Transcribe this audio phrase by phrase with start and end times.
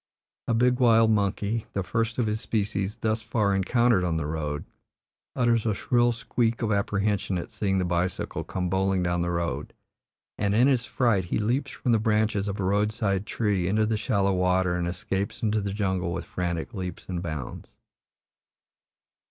[0.47, 4.65] A big wild monkey, the first of his species thus far encountered on the road,
[5.35, 9.73] utters a shrill squeak of apprehension at seeing the bicycle come bowling down the road,
[10.39, 13.85] and in his fright he leaps from the branches of a road side tree into
[13.85, 17.69] the shallow water and escapes into the jungle with frantic leaps and bounds.